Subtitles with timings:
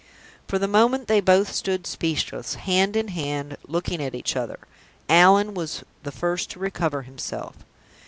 [0.47, 4.57] For the moment they both stood speechless, hand in hand, looking at each other.
[5.07, 7.57] Allan was the first to recover himself.